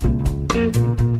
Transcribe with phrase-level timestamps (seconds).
[0.00, 1.19] Thank you.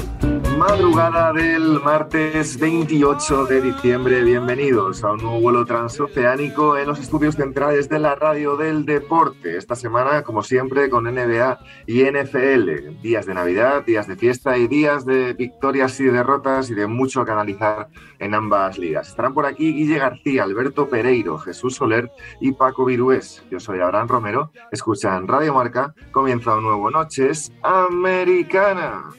[0.61, 7.33] Madrugada del martes 28 de diciembre, bienvenidos a un nuevo vuelo transoceánico en los estudios
[7.33, 9.57] centrales de la radio del deporte.
[9.57, 11.57] Esta semana, como siempre, con NBA
[11.87, 13.01] y NFL.
[13.01, 17.25] Días de Navidad, días de fiesta y días de victorias y derrotas y de mucho
[17.25, 17.87] que analizar
[18.19, 19.07] en ambas ligas.
[19.09, 23.43] Estarán por aquí Guille García, Alberto Pereiro, Jesús Soler y Paco Virués.
[23.49, 24.51] Yo soy Abraham Romero.
[24.71, 25.95] Escuchan Radio Marca.
[26.11, 29.15] Comienza un nuevo Noches Americanas.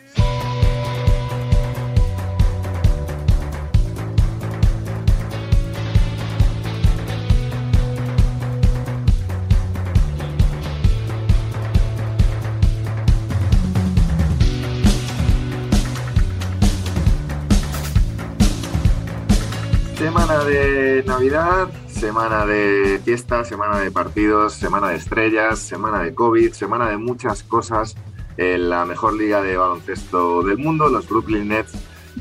[20.47, 26.89] De Navidad, semana de fiesta, semana de partidos, semana de estrellas, semana de COVID, semana
[26.89, 27.95] de muchas cosas
[28.37, 31.75] en la mejor liga de baloncesto del mundo, los Brooklyn Nets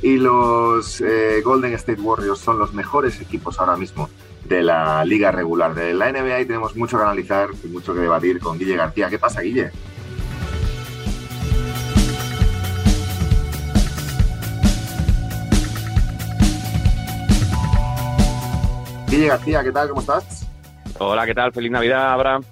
[0.03, 4.07] y los eh, Golden State Warriors son los mejores equipos ahora mismo
[4.45, 8.01] de la liga regular de la NBA y tenemos mucho que analizar y mucho que
[8.01, 9.09] debatir con Guille García.
[9.09, 9.71] ¿Qué pasa, Guille?
[19.21, 19.87] Guille García, ¿qué tal?
[19.89, 20.47] ¿Cómo estás?
[20.97, 21.53] Hola, ¿qué tal?
[21.53, 22.43] Feliz Navidad, Abraham.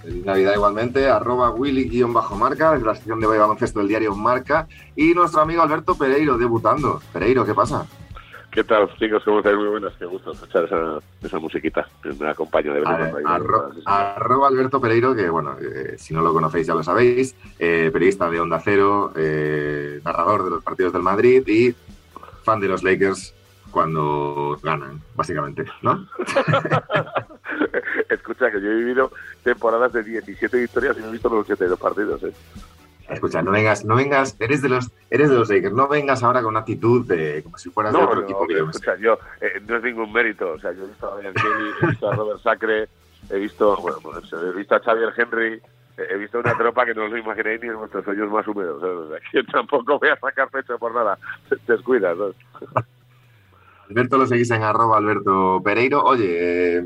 [0.00, 5.42] Feliz Navidad igualmente, arroba Willy-Marca, desde la sección de baloncesto del diario Marca, y nuestro
[5.42, 7.02] amigo Alberto Pereiro, debutando.
[7.12, 7.86] Pereiro, ¿qué pasa?
[8.50, 9.22] ¿Qué tal, chicos?
[9.22, 9.54] ¿Cómo estáis?
[9.54, 9.92] Muy buenas.
[9.98, 11.86] Qué gusto escuchar esa, esa musiquita.
[12.18, 13.12] Me acompaña de verdad.
[13.26, 17.90] Arro, arroba Alberto Pereiro, que bueno, eh, si no lo conocéis ya lo sabéis, eh,
[17.92, 21.74] periodista de Onda Cero, eh, narrador de los partidos del Madrid y
[22.44, 23.34] fan de los Lakers
[23.74, 26.06] cuando ganan, básicamente, ¿no?
[28.08, 29.10] Escucha, que yo he vivido
[29.42, 32.32] temporadas de 17 victorias y no he visto los 72 partidos, ¿eh?
[33.08, 36.40] Escucha, no vengas, no vengas, eres de los, eres de los Lakers, no vengas ahora
[36.40, 39.60] con una actitud de como si fueras de otro equipo que yo Escucha, yo eh,
[39.66, 42.14] no es ningún mérito, o sea, yo he visto a Brian Kelly, he visto a
[42.14, 42.88] Robert Sacre,
[43.28, 45.60] he visto, bueno, pues, he visto a Xavier Henry,
[45.98, 48.82] he visto una tropa que no os imaginéis ni en vuestros sueños más húmedos.
[48.82, 51.18] O sea, que tampoco voy a sacar pecho por nada.
[51.66, 52.32] Descuida, ¿no?
[53.88, 56.02] Alberto lo seguís en arroba Alberto Pereiro.
[56.04, 56.84] Oye, eh,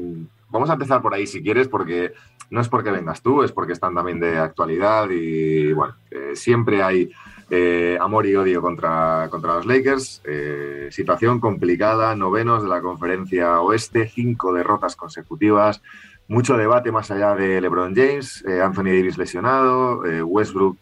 [0.50, 2.12] vamos a empezar por ahí si quieres, porque
[2.50, 6.82] no es porque vengas tú, es porque están también de actualidad y bueno, eh, siempre
[6.82, 7.10] hay
[7.50, 10.22] eh, amor y odio contra, contra los Lakers.
[10.24, 15.82] Eh, situación complicada, novenos de la conferencia oeste, cinco derrotas consecutivas,
[16.26, 20.76] mucho debate más allá de LeBron James, Anthony Davis lesionado, Westbrook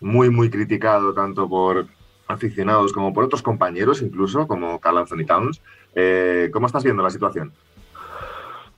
[0.00, 1.86] muy, muy criticado tanto por
[2.32, 5.60] aficionados como por otros compañeros, incluso como Carl Anthony Towns.
[6.52, 7.52] ¿Cómo estás viendo la situación?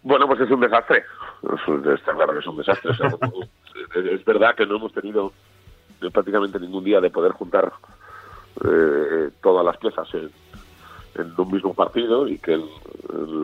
[0.02, 1.04] Bueno, pues es un desastre.
[1.94, 2.92] Está claro que es un desastre.
[3.94, 5.32] Es verdad que no hemos tenido
[6.12, 7.72] prácticamente ningún día de poder juntar
[8.64, 10.30] eh, todas las piezas en,
[11.16, 12.64] en, un mismo partido y que el,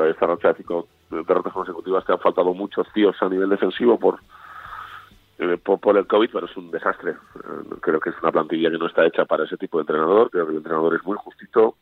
[0.09, 4.17] esta noche de cinco derrotas consecutivas que han faltado muchos tíos a nivel defensivo por,
[4.17, 4.21] eh,
[5.63, 7.13] por, por, el COVID, pero es un desastre.
[7.13, 10.31] Eh, creo que es una plantilla que no está hecha para ese tipo de entrenador.
[10.31, 11.77] Creo que el entrenador es muy justito.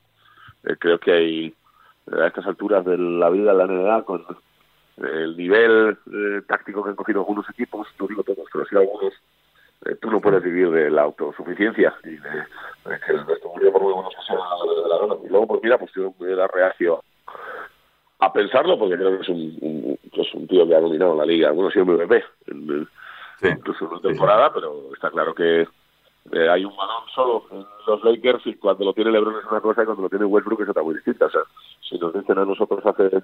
[0.65, 1.55] Eh, creo que hay
[2.13, 4.25] a estas alturas de la vida la NBA con
[4.99, 9.13] el nivel eh, táctico que han cogido algunos equipos, no digo todos, pero sí algunos,
[9.87, 13.93] eh, tú no puedes vivir de la autosuficiencia y de, que el vestuario por muy
[13.93, 15.15] buenos que sea la gana.
[15.25, 17.03] Y luego, pues mira, pues yo me da reacio
[18.21, 21.25] a pensarlo porque creo que es un, un, es un tío que ha dominado la
[21.25, 21.53] liga.
[21.53, 22.89] Bueno, ha sido MVP, en,
[23.41, 23.49] sí.
[23.49, 24.53] incluso en una temporada, sí.
[24.55, 25.67] pero está claro que
[26.33, 29.61] eh, hay un balón solo en los Lakers y cuando lo tiene LeBron es una
[29.61, 31.27] cosa y cuando lo tiene Westbrook es otra muy distinta.
[31.27, 31.41] O sea,
[31.89, 33.23] si nos dicen a nosotros hace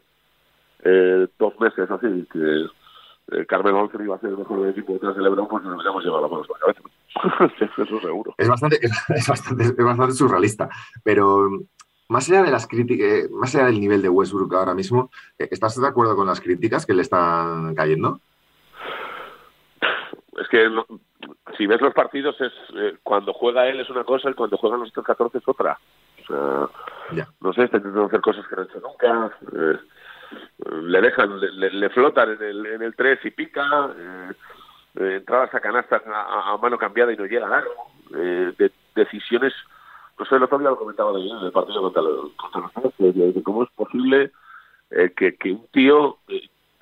[0.84, 2.66] eh, dos meses así que
[3.32, 6.04] eh, Carmen Olsen iba a ser el mejor equipo detrás de LeBron, pues nos hubiéramos
[6.04, 7.54] llevado la mano a la cabeza.
[7.82, 8.34] Eso seguro.
[8.38, 10.68] Es bastante, es, bastante, es bastante surrealista,
[11.02, 11.48] pero
[12.08, 15.86] más allá de las críticas, más allá del nivel de Westbrook ahora mismo, ¿estás de
[15.86, 18.20] acuerdo con las críticas que le están cayendo?
[20.54, 20.86] Que no,
[21.56, 24.78] si ves los partidos, es eh, cuando juega él es una cosa y cuando juegan
[24.78, 25.76] los otros 14 es otra.
[26.22, 26.68] O sea,
[27.10, 27.28] yeah.
[27.40, 29.36] no sé, está intentando hacer cosas que no ha hecho nunca.
[29.52, 29.78] Eh,
[30.80, 33.90] le dejan, le, le, flotan en el, en el 3 y pica.
[33.98, 34.32] Eh,
[35.00, 37.64] eh, entradas a canastas a, mano cambiada y no llega a
[38.10, 39.52] de decisiones,
[40.20, 43.42] no sé, el otro día lo comentaba de en el partido contra, los, contra de,
[43.42, 44.30] cómo es posible
[44.92, 46.18] eh, que, que, un tío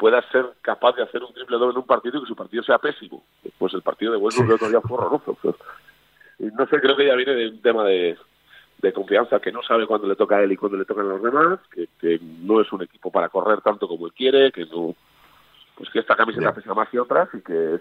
[0.03, 2.65] pueda ser capaz de hacer un triple doble en un partido y que su partido
[2.65, 3.23] sea pésimo.
[3.57, 5.39] Pues el partido de Westbrook el otro día fue horroroso.
[6.41, 8.19] no sé, creo que ya viene de un tema de,
[8.79, 11.11] de confianza, que no sabe cuándo le toca a él y cuándo le tocan a
[11.11, 14.67] los demás, que, que no es un equipo para correr tanto como él quiere, que
[14.67, 14.97] no
[15.77, 17.79] pues que esta camiseta pesa más que otras y que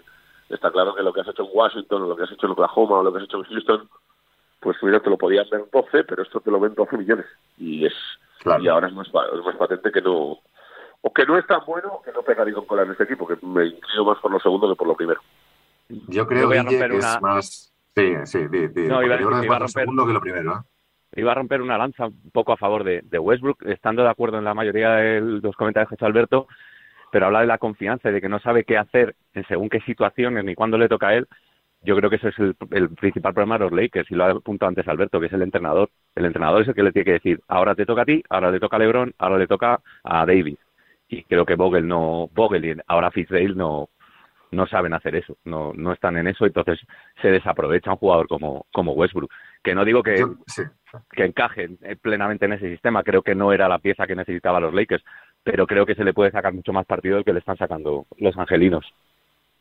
[0.48, 2.52] está claro que lo que has hecho en Washington o lo que has hecho en
[2.52, 3.88] Oklahoma o lo que has hecho en Houston,
[4.60, 7.26] pues mira, te lo podías ver en 12, pero esto te lo ven 12 millones.
[7.58, 7.94] Y es
[8.60, 10.38] y ahora es más, es más patente que no
[11.02, 13.04] o que no es tan bueno o que no pega ni con cola en este
[13.04, 15.20] equipo, que me inclino más por lo segundo que por lo primero.
[16.08, 17.72] Yo creo que es más...
[17.94, 19.68] Sí, sí, sí, No, iba, a romper...
[19.68, 21.20] segundo que lo primero, ¿eh?
[21.20, 24.44] iba a romper una lanza un poco a favor de, Westbrook, estando de acuerdo en
[24.44, 26.46] la mayoría de los comentarios que ha hecho Alberto,
[27.10, 29.80] pero habla de la confianza y de que no sabe qué hacer en según qué
[29.80, 31.28] situaciones ni cuándo le toca a él.
[31.82, 32.54] Yo creo que ese es el,
[32.90, 35.90] principal problema de los Lakers, y lo ha apuntado antes Alberto, que es el entrenador.
[36.14, 38.52] El entrenador es el que le tiene que decir, ahora te toca a ti, ahora
[38.52, 40.56] le toca a LeBron, ahora le toca a Davis.
[41.12, 43.90] Y creo que Vogel no, Vogel y ahora Fitzgerald no,
[44.50, 46.80] no saben hacer eso, no, no están en eso, entonces
[47.20, 49.30] se desaprovecha un jugador como, como Westbrook.
[49.62, 50.24] Que no digo que,
[51.10, 51.68] que encaje
[52.00, 55.04] plenamente en ese sistema, creo que no era la pieza que necesitaban los Lakers,
[55.44, 58.06] pero creo que se le puede sacar mucho más partido del que le están sacando
[58.16, 58.90] los angelinos.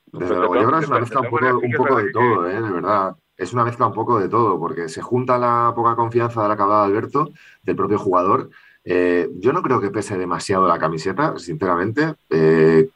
[0.05, 2.61] Desde luego, yo creo que es una mezcla un poco, un poco de todo, ¿eh?
[2.61, 3.15] de verdad.
[3.35, 6.55] Es una mezcla un poco de todo, porque se junta la poca confianza de la
[6.55, 7.29] que hablaba Alberto,
[7.63, 8.49] del propio jugador.
[8.83, 12.15] Eh, yo no creo que pese demasiado la camiseta, sinceramente.
[12.29, 12.89] Eh,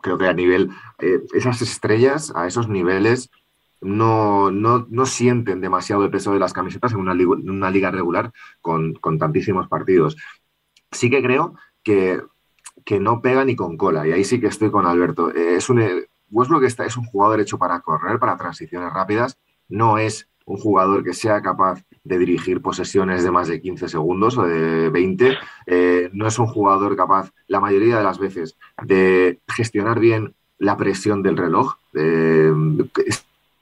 [0.00, 3.30] creo que a nivel, eh, esas estrellas, a esos niveles,
[3.80, 7.14] no, no, no, sienten demasiado el peso de las camisetas en una,
[7.70, 10.16] liga, regular con, con, tantísimos partidos.
[10.90, 12.22] Sí que creo que,
[12.84, 15.30] que, no pega ni con cola, y ahí sí que estoy con Alberto.
[15.30, 15.80] Es un,
[16.64, 19.38] está, es un jugador hecho para correr, para transiciones rápidas,
[19.68, 24.36] no es un jugador que sea capaz de dirigir posesiones de más de 15 segundos
[24.38, 25.36] o de 20.
[25.66, 30.76] Eh, no es un jugador capaz, la mayoría de las veces, de gestionar bien la
[30.76, 32.52] presión del reloj, de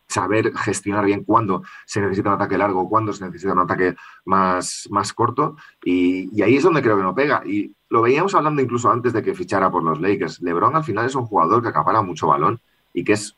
[0.08, 3.94] saber gestionar bien cuándo se necesita un ataque largo, cuándo se necesita un ataque
[4.24, 5.56] más, más corto.
[5.84, 7.42] Y, y, ahí es donde creo que no pega.
[7.46, 10.42] Y lo veíamos hablando incluso antes de que fichara por los Lakers.
[10.42, 12.60] LeBron al final es un jugador que acapara mucho balón
[12.92, 13.36] y que es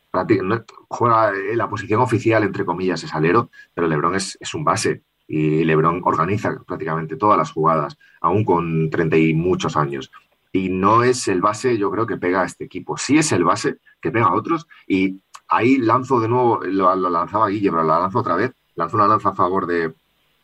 [0.88, 5.02] juega en la posición oficial, entre comillas, es alero, pero Lebron es, es un base
[5.26, 10.10] y Lebron organiza prácticamente todas las jugadas, aún con treinta y muchos años.
[10.52, 12.96] Y no es el base, yo creo, que pega a este equipo.
[12.96, 14.68] Sí es el base que pega a otros.
[14.86, 18.52] Y ahí lanzo de nuevo, lo, lanzaba Guille, pero lo lanzo otra vez.
[18.76, 19.94] Lanzo una lanza a favor de,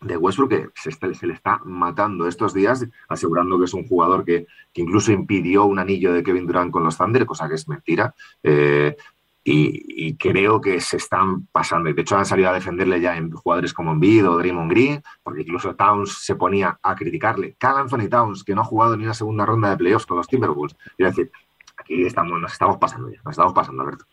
[0.00, 4.46] de Westbrook que se, le está matando estos días, asegurando que es un jugador que,
[4.74, 8.14] incluso impidió un anillo de Kevin Durant con los Thunder, cosa que es mentira.
[8.42, 8.96] Eh,
[9.42, 11.88] y, creo que se están pasando.
[11.88, 15.02] Y de hecho han salido a defenderle ya en jugadores como Embiid o Draymond Green,
[15.22, 17.56] porque incluso Towns se ponía a criticarle.
[17.58, 20.28] Cal Anthony Towns, que no ha jugado ni una segunda ronda de playoffs con los
[20.28, 20.76] Timberwolves.
[20.98, 21.32] Es decir,
[21.76, 24.04] aquí estamos, nos estamos pasando ya, nos estamos pasando, Alberto.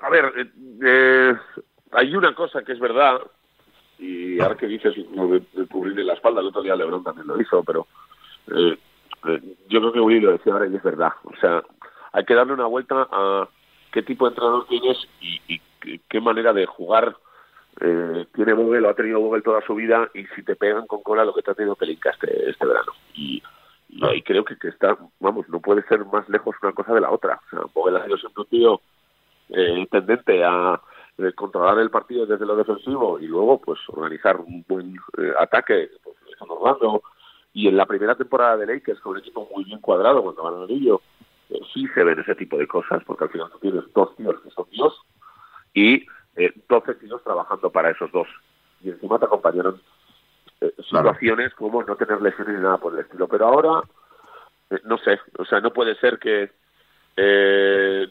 [0.00, 0.52] A ver, eh,
[0.84, 1.34] eh,
[1.92, 3.20] hay una cosa que es verdad,
[4.56, 7.86] que dices de, de cubrirle la espalda, el otro día Lebron también lo hizo, pero
[8.48, 8.78] eh,
[9.26, 11.12] eh, yo creo que Willy lo decía ahora y es verdad.
[11.24, 11.62] O sea,
[12.12, 13.48] hay que darle una vuelta a
[13.92, 15.60] qué tipo de entrenador tienes y,
[16.08, 17.16] qué manera de jugar
[17.80, 21.02] eh, tiene Vogel o ha tenido Vogel toda su vida y si te pegan con
[21.02, 22.92] cola lo que te ha tenido Pelinka este, este verano.
[23.14, 23.42] Y,
[23.88, 27.10] y creo que, que, está, vamos, no puede ser más lejos una cosa de la
[27.10, 27.40] otra.
[27.46, 28.80] O sea, Vogel ha sido siempre un tío
[29.48, 30.80] eh, tendente a
[31.22, 35.90] eh, controlar el partido desde lo defensivo y luego pues organizar un buen eh, ataque,
[36.02, 36.16] pues,
[37.52, 40.54] y en la primera temporada de Lakers con un equipo muy bien cuadrado cuando van
[40.54, 41.00] al anillo,
[41.50, 44.40] eh, sí se ven ese tipo de cosas, porque al final tú tienes dos tíos
[44.40, 45.00] que son Dios
[45.74, 48.28] y eh, 12 tíos trabajando para esos dos.
[48.82, 49.80] Y encima te acompañaron
[50.60, 53.28] eh, situaciones como no tener lesiones ni nada por el estilo.
[53.28, 53.82] Pero ahora,
[54.70, 56.50] eh, no sé, o sea, no puede ser que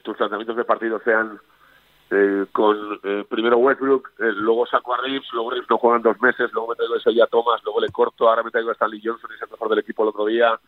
[0.03, 1.39] tus tratamientos de partido sean
[2.11, 6.19] eh, con eh, primero Westbrook, eh, luego saco a Reeves, luego Reeves no juegan dos
[6.21, 9.01] meses, luego me traigo ese ya Thomas, luego le corto, ahora me traigo a Stanley
[9.03, 10.59] Johnson y es el mejor del equipo el otro día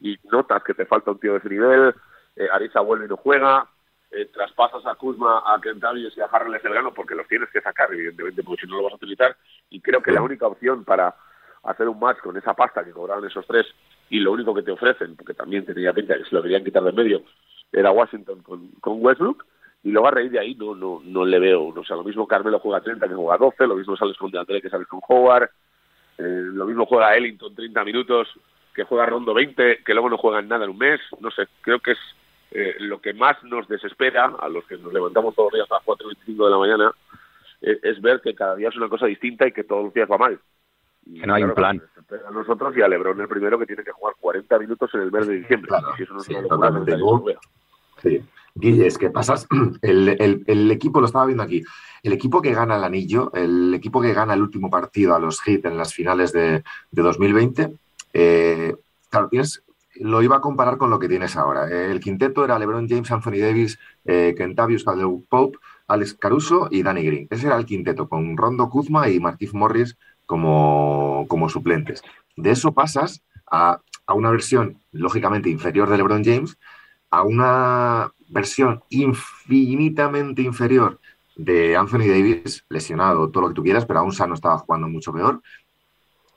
[0.00, 1.94] y notas que te falta un tío de ese nivel,
[2.36, 3.68] eh, Arisa vuelve y no juega,
[4.10, 7.60] eh, traspasas a Kuzma, a Kentavius y a Harrell ese verano porque los tienes que
[7.60, 9.36] sacar, evidentemente, porque si no lo vas a utilizar.
[9.70, 11.16] Y creo que la única opción para
[11.64, 13.66] hacer un match con esa pasta que cobraron esos tres
[14.10, 16.84] y lo único que te ofrecen, porque también tenía pinta que se lo querían quitar
[16.84, 17.22] de medio,
[17.72, 19.44] era Washington con, con Westbrook.
[19.84, 21.66] Y luego a raíz de ahí no, no, no le veo.
[21.68, 24.62] O sea, lo mismo Carmelo juega 30 que juega 12, lo mismo sales con Deandre
[24.62, 25.50] que sales con Howard,
[26.18, 28.28] eh, lo mismo juega Ellington 30 minutos
[28.74, 31.00] que juega Rondo 20, que luego no juegan nada en un mes.
[31.20, 31.98] No sé, creo que es
[32.50, 35.74] eh, lo que más nos desespera a los que nos levantamos todos los días a
[35.74, 36.92] las 4 y 25 de la mañana
[37.62, 40.08] eh, es ver que cada día es una cosa distinta y que todos los días
[40.10, 40.38] va mal.
[41.04, 41.80] que no hay un plan.
[42.26, 45.12] A nosotros y a Lebron el primero que tiene que jugar 40 minutos en el
[45.12, 45.68] mes de diciembre.
[45.68, 46.92] Claro, y si eso no es sí, una locura, totalmente.
[46.92, 47.38] no lo vea.
[48.02, 48.24] Sí.
[48.54, 49.46] Guille, es que pasas,
[49.82, 51.62] el, equipo, lo estaba viendo aquí,
[52.02, 55.40] el equipo que gana el anillo, el equipo que gana el último partido a los
[55.40, 57.72] Heat en las finales de, de 2020,
[58.12, 58.74] eh,
[59.10, 59.64] claro, tienes,
[59.96, 61.68] lo iba a comparar con lo que tienes ahora.
[61.68, 65.58] Eh, El quinteto era LeBron James, Anthony Davis, eh, Kentavious Caldwell Pope,
[65.88, 67.28] Alex Caruso y Danny Green.
[67.30, 69.96] Ese era el quinteto, con Rondo Kuzma y Markif Morris
[70.26, 72.02] como, como suplentes.
[72.36, 76.56] De eso pasas a, a una versión, lógicamente, inferior de LeBron James,
[77.10, 81.00] a una versión infinitamente inferior
[81.36, 85.12] de Anthony Davis, lesionado, todo lo que tú quieras, pero aún sano estaba jugando mucho
[85.12, 85.40] peor.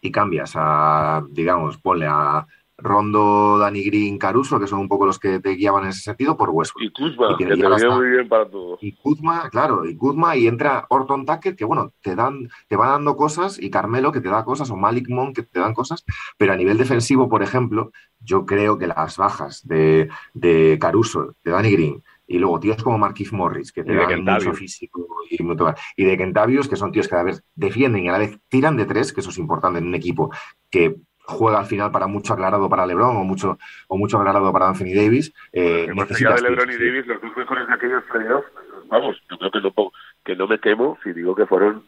[0.02, 2.46] Y cambias a, digamos, ponle a
[2.78, 6.38] Rondo, Danny Green, Caruso, que son un poco los que te guiaban en ese sentido,
[6.38, 6.84] por Westbrook.
[6.84, 7.96] Y Kuzma, Y que que te está.
[7.96, 8.78] muy bien para todo.
[8.82, 12.90] Y Kuzma, claro, y Kuzma, y entra Orton Tucker, que bueno, te dan, te va
[12.90, 16.06] dando cosas, y Carmelo, que te da cosas, o Malik Monk, que te dan cosas,
[16.38, 21.52] pero a nivel defensivo, por ejemplo, yo creo que las bajas de, de Caruso, de
[21.52, 25.74] Danny Green, y luego tíos como Marquis Morris, que te dan mucho físico y, mucho-
[25.96, 28.38] y de Kentavious, que son tíos que a la vez defienden y a la vez
[28.50, 30.30] tiran de tres, que eso es importante en un equipo
[30.70, 34.70] que juega al final para mucho aclarado para LeBron o mucho, o mucho aclarado para
[34.70, 35.34] Anthony Davis.
[35.52, 36.86] Eh, más allá de LeBron y sí.
[36.86, 38.48] Davis, los dos mejores de aquellos playoffs,
[38.90, 39.92] vamos, yo creo que no,
[40.24, 41.84] que no me quemo si digo que fueron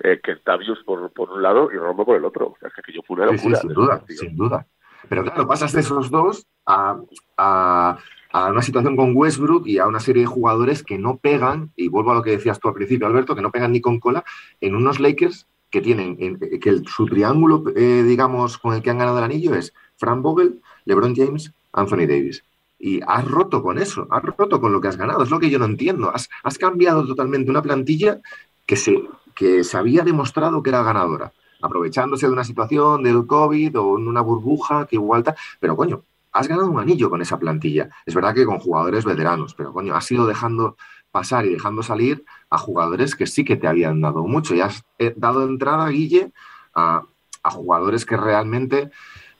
[0.00, 2.48] eh, Kentavious por, por un lado y Romo por el otro.
[2.48, 3.60] O sea, es que aquello fue una Sí, sí, locura.
[3.60, 4.66] sin duda, sin duda.
[5.08, 6.96] Pero claro, pasas de esos dos a,
[7.36, 7.98] a-
[8.32, 11.86] a una situación con Westbrook y a una serie de jugadores que no pegan, y
[11.88, 14.24] vuelvo a lo que decías tú al principio, Alberto, que no pegan ni con cola,
[14.60, 18.90] en unos Lakers que tienen, en- que el- su triángulo, eh, digamos, con el que
[18.90, 22.44] han ganado el anillo es Frank Vogel, LeBron James, Anthony Davis.
[22.78, 25.50] Y has roto con eso, has roto con lo que has ganado, es lo que
[25.50, 26.14] yo no entiendo.
[26.14, 28.20] Has, has cambiado totalmente una plantilla
[28.64, 29.02] que se,
[29.34, 34.06] que se había demostrado que era ganadora aprovechándose de una situación del COVID o en
[34.06, 37.88] una burbuja que igual tal, pero coño, has ganado un anillo con esa plantilla.
[38.06, 40.76] Es verdad que con jugadores veteranos, pero coño, has ido dejando
[41.14, 44.84] pasar y dejando salir a jugadores que sí que te habían dado mucho y has
[44.98, 46.32] eh, dado entrada, Guille,
[46.74, 47.02] a,
[47.44, 48.90] a jugadores que realmente,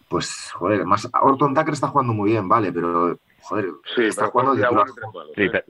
[0.08, 3.66] pues, joder, más Orton Tucker está jugando muy bien, vale, pero, joder,
[3.96, 4.92] Sí, está pero jugando día bueno
[5.34, 5.50] Sí, ¿eh?
[5.50, 5.64] pero-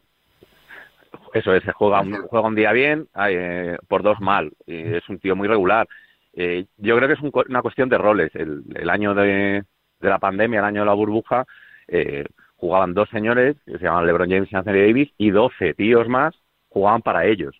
[1.32, 4.52] eso es, se juega un, juega un día bien, ay, eh, por dos mal.
[4.66, 5.88] Es un tío muy regular.
[6.34, 8.30] Eh, yo creo que es un una cuestión de roles.
[8.34, 9.64] El, el año de,
[10.00, 11.44] de la pandemia, el año de la burbuja,
[11.88, 12.25] eh,
[12.64, 16.35] jugaban dos señores, que se llamaban LeBron James y Anthony Davis, y 12 tíos más
[16.71, 17.54] jugaban para ellos.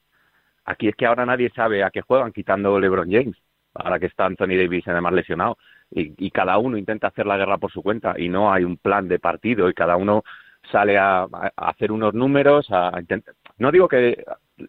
[0.65, 3.37] Aquí es que ahora nadie sabe a qué juegan, quitando LeBron James,
[3.75, 5.59] ahora que está Anthony Davis además lesionado.
[5.91, 9.07] Y, cada uno intenta hacer la guerra por su cuenta, y no hay un plan
[9.07, 10.25] de partido, y cada uno
[10.73, 13.35] sale a, a hacer unos números, a intentar...
[13.59, 14.25] No digo que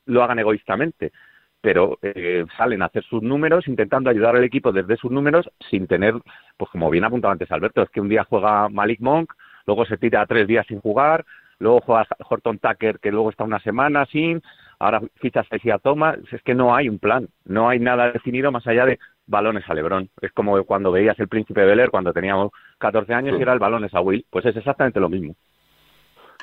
[0.06, 1.13] lo hagan egoístamente,
[1.62, 5.88] pero eh, salen a hacer sus números intentando ayudar al equipo desde sus números sin
[5.88, 6.13] tener,
[6.58, 9.32] pues como bien apuntaba antes Alberto, es que un día juega Malik Monk,
[9.66, 11.26] luego se tira tres días sin jugar,
[11.60, 14.42] luego juega Horton Tucker que luego está una semana sin,
[14.80, 18.52] ahora fichas a Isaiah Thomas, es que no hay un plan, no hay nada definido
[18.52, 20.10] más allá de balones a Lebron.
[20.22, 23.40] Es como cuando veías el Príncipe de Bel Air cuando teníamos 14 años Sí.
[23.40, 25.36] y era el balones a Will, pues es exactamente lo mismo.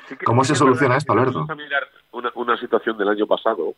[0.09, 1.33] Sí que- ¿Cómo se soluciona esto, Alberto?
[1.33, 3.73] vamos a mirar Una, una situación del año pasado,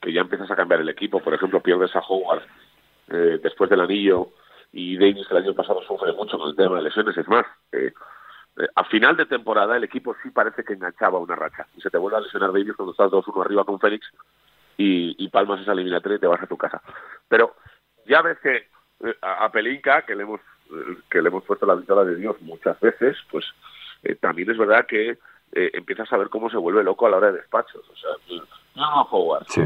[0.00, 2.42] que ya empiezas a cambiar el equipo, por ejemplo, pierdes a Howard
[3.08, 4.28] eh, después del anillo
[4.72, 7.92] y Davis el año pasado sufre mucho con el tema de lesiones, es más, eh,
[8.58, 11.90] eh, a final de temporada el equipo sí parece que enganchaba una racha y se
[11.90, 14.06] te vuelve a lesionar Davis cuando estás 2-1 arriba con Félix
[14.76, 16.82] y, y palmas esa eliminatoria y te vas a tu casa.
[17.28, 17.56] Pero
[18.06, 18.68] ya ves que
[19.04, 20.40] eh, a, a Pelinka, que le hemos
[20.70, 23.44] eh, que le hemos puesto la victoria de Dios muchas veces, pues
[24.02, 25.18] eh, también es verdad que
[25.54, 27.86] empiezas a ver cómo se vuelve loco a la hora de despachos.
[27.86, 28.10] O sea,
[28.74, 29.44] no a Howard.
[29.48, 29.60] Sí.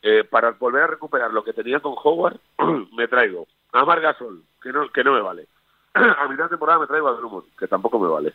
[0.00, 2.38] Eh, para volver a recuperar lo que tenía con Howard,
[2.96, 5.46] me traigo a Margasol, que no, que no me vale.
[6.18, 8.34] a mitad de temporada me traigo a Drummond, que tampoco me vale.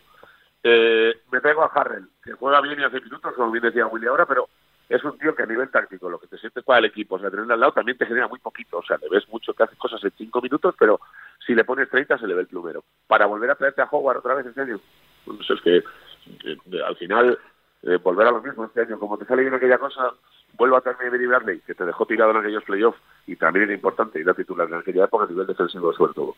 [0.62, 4.06] Eh, me traigo a Harrell, que juega bien y hace minutos, como bien decía Willy
[4.06, 4.48] ahora, pero
[4.88, 7.18] es un tío que a nivel táctico, lo que te sientes para el equipo, o
[7.18, 8.78] sea, tenerle al lado también te genera muy poquito.
[8.78, 11.00] O sea, le ves mucho que hace cosas en cinco minutos, pero
[11.46, 12.84] si le pones 30 se le ve el plumero.
[13.06, 14.80] Para volver a traerte a Howard otra vez, en serio.
[15.26, 17.38] No sé, es que eh, al final
[17.82, 20.12] eh, volver a lo mismo este año, como te sale bien aquella cosa,
[20.56, 23.64] vuelvo a traerme a Billy Bradley, que te dejó tirado en aquellos playoffs y también
[23.64, 26.36] era importante ir a titular en aquella época a nivel defensivo sobre todo.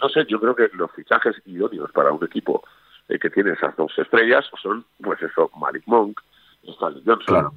[0.00, 2.62] No sé, yo creo que los fichajes idóneos para un equipo
[3.08, 6.20] eh, que tiene esas dos estrellas son, pues eso, Malik Monk,
[6.64, 7.54] Stanley Johnson, Claro.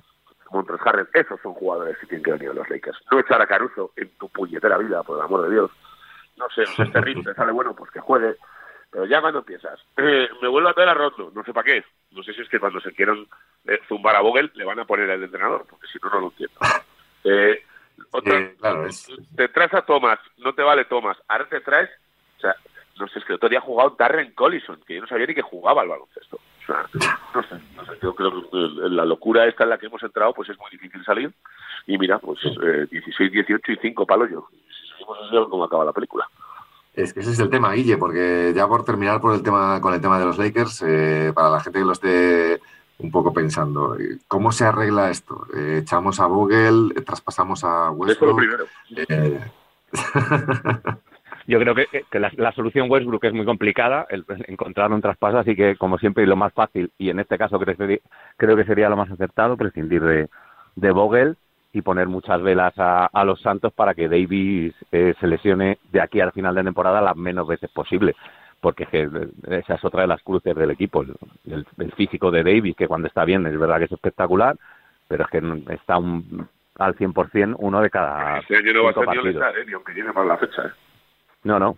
[0.51, 2.97] Montres Harrell, esos son jugadores que tienen que venir a los Lakers.
[3.11, 5.71] No echar a Caruso en tu puñetera vida, por el amor de Dios.
[6.37, 8.35] No sé, este Rich te sale bueno, pues que juegue.
[8.91, 11.83] Pero ya cuando empiezas, eh, me vuelvo a traer a Rondo, no sé para qué.
[12.11, 13.27] No sé si es que cuando se quieran
[13.67, 16.25] eh, zumbar a Vogel le van a poner al entrenador, porque si no, no lo
[16.27, 16.55] entiendo.
[17.25, 17.61] Eh,
[18.11, 21.89] otra, claro, es- te traes a Thomas, no te vale Thomas, ahora te traes,
[22.39, 22.55] o sea,
[22.99, 25.27] no sé, es que el otro día ha jugado Darren Collison, que yo no sabía
[25.27, 26.37] ni que jugaba al baloncesto.
[26.37, 26.85] O sea,
[27.33, 30.01] no sé, no sé, yo creo que eh, la locura esta en la que hemos
[30.03, 31.31] entrado, pues es muy difícil salir.
[31.87, 34.47] Y mira, pues eh, 16, 18 y 5 palos yo.
[34.69, 36.27] Si seguimos así, a ver cómo acaba la película.
[36.93, 39.93] Es que ese es el tema, Guille, porque ya por terminar por el tema, con
[39.93, 42.59] el tema de los Lakers, eh, para la gente que lo esté
[42.97, 45.47] un poco pensando, eh, ¿cómo se arregla esto?
[45.55, 46.93] Eh, ¿Echamos a Google?
[47.05, 48.37] ¿Traspasamos a Eso es lo Westbrook?
[48.37, 48.65] primero.
[51.49, 55.39] Yo creo que, que la, la solución Westbrook es muy complicada, el, encontrar un traspaso,
[55.39, 57.99] así que como siempre lo más fácil, y en este caso creo, que sería-
[58.37, 60.29] creo que sería lo más acertado, prescindir de,
[60.75, 61.37] de Vogel
[61.73, 66.01] y poner muchas velas a, a los Santos para que Davis eh, se lesione de
[66.01, 68.15] aquí al final de temporada las menos veces posible,
[68.61, 69.09] porque eh,
[69.47, 73.25] esa es otra de las cruces del equipo, el, físico de Davis, que cuando está
[73.25, 74.55] bien es verdad que es espectacular,
[75.07, 75.41] pero es que
[75.73, 79.73] está un, al 100% uno de cada Este año no va a ser ni ¿eh?
[79.73, 80.67] aunque llegue para la fecha.
[80.67, 80.88] ¿eh?
[81.43, 81.77] No, no.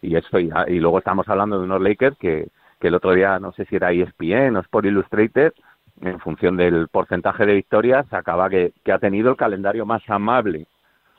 [0.00, 2.48] Y esto y luego estamos hablando de unos Lakers que,
[2.80, 5.52] el otro día, no sé si era ESPN o Sport Illustrated,
[6.00, 10.66] en función del porcentaje de victorias, sacaba que, que ha tenido el calendario más amable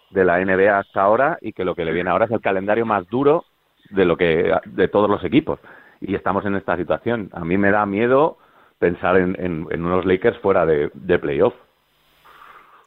[0.10, 2.86] de la NBA hasta ahora y que lo que le viene ahora es el calendario
[2.86, 3.46] más duro
[3.90, 5.60] de lo que de todos los equipos.
[6.02, 7.30] Y estamos en esta situación.
[7.32, 8.38] A mí me da miedo
[8.78, 11.54] pensar en, en, unos Lakers fuera de, de playoff.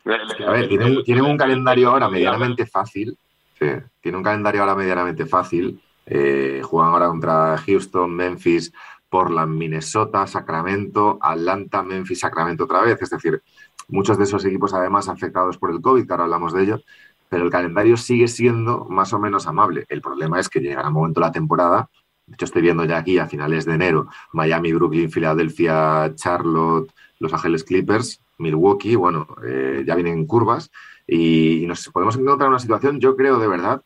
[0.05, 3.17] a ver, tienen un calendario ahora medianamente fácil.
[3.59, 3.67] Sí,
[4.01, 5.81] tiene un calendario ahora medianamente fácil.
[6.05, 8.73] Eh, juegan ahora contra Houston, Memphis,
[9.09, 13.01] Portland, Minnesota, Sacramento, Atlanta, Memphis, Sacramento otra vez.
[13.01, 13.43] Es decir,
[13.89, 16.81] muchos de esos equipos además afectados por el COVID, que ahora hablamos de ello,
[17.29, 19.87] pero el calendario sigue siendo más o menos amable.
[19.89, 21.89] El problema es que llegará un momento de la temporada,
[22.27, 27.33] de hecho estoy viendo ya aquí a finales de enero, Miami, Brooklyn, Filadelfia, Charlotte, Los
[27.33, 30.71] Ángeles Clippers, Milwaukee, bueno, eh, ya vienen curvas
[31.07, 33.83] y, y nos podemos encontrar en una situación, yo creo de verdad,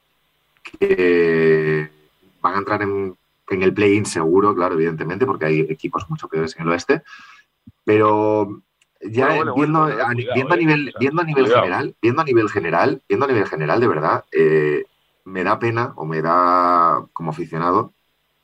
[0.62, 1.90] que
[2.40, 3.16] van a entrar en,
[3.50, 7.02] en el play-in seguro, claro, evidentemente, porque hay equipos mucho peores en el oeste,
[7.84, 8.62] pero
[9.00, 11.44] ya Bueno, bueno, viendo, bueno, a, cuidado, viendo a nivel, o sea, viendo a nivel
[11.44, 11.62] cuidado.
[11.62, 14.84] general, viendo a nivel general, viendo a nivel general, de verdad, eh,
[15.24, 17.92] me da pena o me da como aficionado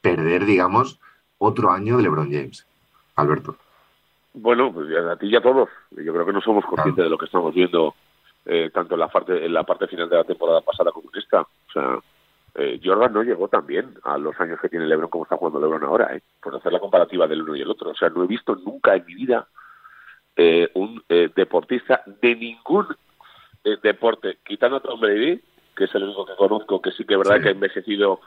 [0.01, 1.01] perder, digamos,
[1.39, 2.67] otro año de LeBron James.
[3.17, 3.57] Alberto.
[4.35, 5.69] Bueno, pues a ti y a todos.
[5.91, 7.95] Yo creo que no somos conscientes de lo que estamos viendo
[8.47, 11.21] eh, tanto en la parte en la parte final de la temporada pasada como en
[11.21, 11.43] esta.
[11.43, 11.99] O sea,
[12.55, 15.61] eh, Jordan no llegó tan bien a los años que tiene LeBron como está jugando
[15.61, 16.23] LeBron ahora, ¿eh?
[16.43, 17.91] por hacer la comparativa del uno y el otro.
[17.91, 19.47] O sea, no he visto nunca en mi vida
[20.37, 22.87] eh, un eh, deportista de ningún
[23.65, 25.43] eh, deporte, quitando a Tom Brady,
[25.75, 27.43] que es el único que conozco que sí que es verdad Sí.
[27.43, 28.21] que ha envejecido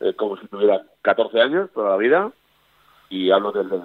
[0.00, 2.32] eh, como si tuviera 14 años toda la vida,
[3.10, 3.82] y hablo del, del-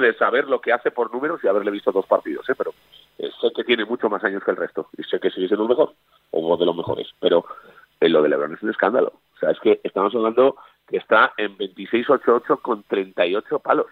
[0.00, 2.54] de saber lo que hace por números y haberle visto dos partidos, ¿eh?
[2.56, 2.72] pero
[3.18, 5.64] eh, sé que tiene mucho más años que el resto y sé que sigue siendo
[5.64, 5.92] el mejor
[6.30, 7.44] o de los mejores, pero
[8.00, 9.12] eh, lo de LeBron es un escándalo.
[9.36, 10.56] O sea, es que estamos hablando
[10.88, 13.86] que está en 26-8-8 con 38 palos.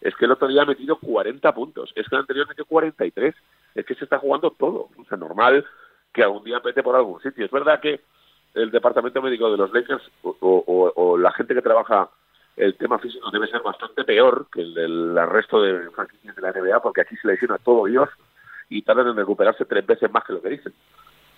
[0.00, 3.34] Es que el otro día ha metido 40 puntos, es que el anterior metió 43,
[3.74, 4.88] es que se está jugando todo.
[4.96, 5.64] O sea, normal
[6.12, 7.44] que algún día pete por algún sitio.
[7.44, 8.00] Es verdad que
[8.54, 12.08] el departamento médico de los Lakers o- o la gente que trabaja
[12.60, 16.52] el tema físico debe ser bastante peor que el del resto de franquicias de la
[16.52, 18.08] NBA, porque aquí se lesiona todo Dios
[18.68, 20.74] y tardan en recuperarse tres veces más que lo que dicen.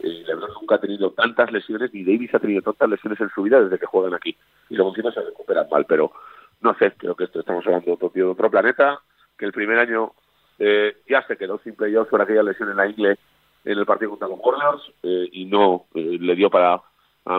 [0.01, 3.63] LeBron nunca ha tenido tantas lesiones, ni Davis ha tenido tantas lesiones en su vida
[3.63, 4.37] desde que juegan aquí.
[4.69, 6.13] Y luego encima se recuperan mal, pero
[6.61, 9.01] no sé, creo que esto estamos hablando de otro, tío, de otro planeta,
[9.39, 10.13] que el primer año
[10.59, 13.19] eh, ya se quedó sin playoffs por aquella lesión en la ingle
[13.65, 16.81] en el partido contra los Warriors eh, y no eh, le dio para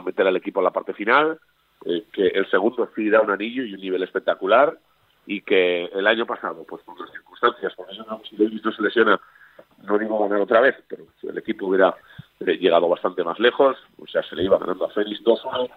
[0.05, 1.37] meter al equipo a la parte final,
[1.85, 4.77] eh, que el segundo sí da un anillo y un nivel espectacular
[5.25, 8.71] y que el año pasado, pues por las circunstancias, por eso no, si Davis no
[8.71, 9.19] se lesiona,
[9.83, 11.95] no digo ganar otra vez, pero si el equipo hubiera
[12.41, 15.69] eh, llegado bastante más lejos, o sea, se le iba ganando a Félix 2-1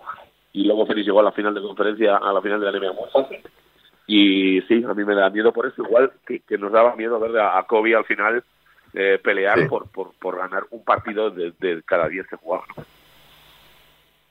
[0.52, 2.92] y luego Félix llegó a la final de conferencia, a la final de la NBA
[2.92, 3.38] muy fácil.
[4.08, 7.18] Y sí, a mí me da miedo por eso, igual que, que nos daba miedo
[7.20, 8.42] ver a, a Kobe al final
[8.94, 9.66] eh, pelear Sí.
[9.68, 12.64] por, por, por ganar un partido de, de cada 10 que jugaba.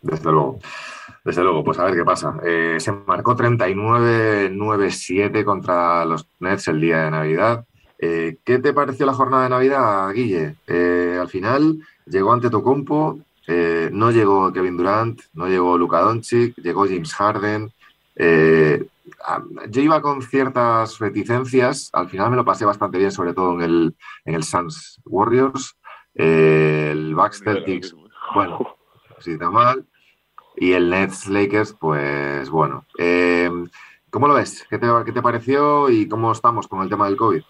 [0.06, 0.60] Desde luego.
[1.24, 2.38] Desde luego, pues a ver qué pasa.
[2.46, 7.66] Eh, se marcó 39-9-7 contra los Nets el día de Navidad.
[7.98, 10.58] Eh, ¿Qué te pareció la jornada de Navidad, Guille?
[10.68, 13.18] Eh, al final llegó ante Tocompo,
[13.92, 17.72] no llegó Kevin Durant, no llegó Luka Doncic, llegó James Harden.
[18.16, 23.62] Yo iba con ciertas reticencias, al final me lo pasé bastante bien, sobre todo en
[23.62, 25.76] el, en el Suns Warriors.
[26.14, 27.96] El Bucks Celtics,
[28.36, 28.78] bueno,
[29.20, 29.84] sí, está mal.
[30.58, 32.86] Y el Nets Lakers, pues bueno.
[32.98, 33.50] Eh,
[34.10, 34.66] ¿Cómo lo ves?
[34.70, 37.44] ¿Qué te, ¿Qué te pareció y cómo estamos con el tema del COVID?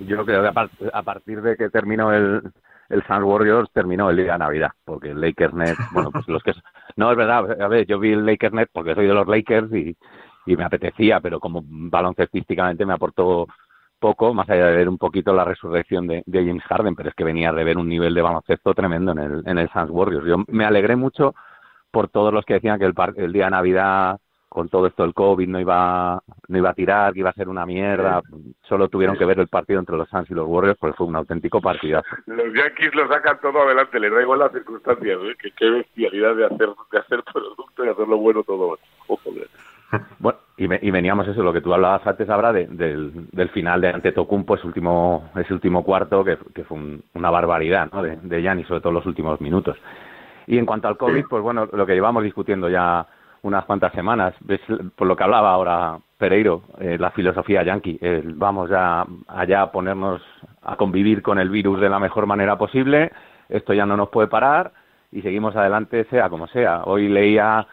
[0.00, 2.42] Yo creo que a, partir de que terminó el,
[2.88, 6.42] el Suns Warriors, terminó el día de Navidad, porque el Lakers Net, bueno, pues los
[6.42, 6.52] que...
[6.96, 9.72] No, es verdad, a ver, yo vi el Lakers Net porque soy de los Lakers
[9.72, 9.96] y,
[10.46, 13.46] y me apetecía, pero como baloncestísticamente me aportó
[13.98, 17.24] poco, más allá de ver un poquito la resurrección de, James Harden, pero es que
[17.24, 20.26] venía de ver un nivel de baloncesto tremendo en el, en el Suns Warriors.
[20.26, 21.34] Yo me alegré mucho
[21.90, 25.14] por todos los que decían que el, el día de Navidad con todo esto del
[25.14, 28.22] COVID no iba, no iba a tirar, que iba a ser una mierda.
[28.62, 31.16] Solo tuvieron que ver el partido entre los Suns y los Warriors, porque fue un
[31.16, 32.08] auténtico partidazo.
[32.26, 35.52] Los Yankees lo sacan todo adelante, les da igual las circunstancias, ¿eh?
[35.56, 38.78] qué bestialidad de hacer, de hacer producto y hacerlo bueno todo.
[40.18, 43.88] Bueno, y, y, veníamos eso, lo que tú hablabas antes, ahora del, del final de
[43.88, 46.78] Antetokounmpo, ese último, ese último cuarto, que, que fue
[47.14, 48.02] una barbaridad, ¿no?
[48.02, 49.78] De, de Gianni, sobre todo los últimos minutos.
[50.48, 53.06] Y en cuanto al COVID, pues bueno, lo que llevamos discutiendo ya
[53.42, 54.34] unas cuantas semanas.
[54.40, 54.60] ¿Ves?
[54.96, 58.00] Por lo que hablaba ahora Pereiro, eh, la filosofía yankee.
[58.34, 60.22] vamos ya allá a ponernos
[60.62, 63.12] a convivir con el virus de la mejor manera posible.
[63.48, 64.72] Esto ya no nos puede parar
[65.12, 66.82] y seguimos adelante, sea como sea.
[66.84, 67.66] Hoy leía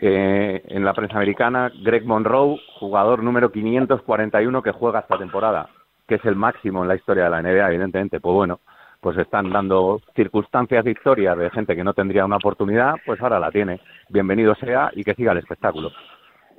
[0.00, 5.68] eh, en la prensa americana Greg Monroe, jugador número 541 que juega esta temporada,
[6.06, 8.20] que es el máximo en la historia de la NBA, evidentemente.
[8.20, 8.60] Pues bueno,
[9.02, 13.40] pues están dando circunstancias de historia de gente que no tendría una oportunidad, pues ahora
[13.40, 13.80] la tiene.
[14.08, 15.90] Bienvenido sea y que siga el espectáculo.